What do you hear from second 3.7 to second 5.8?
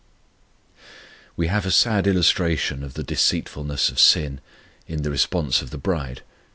of sin in the response of the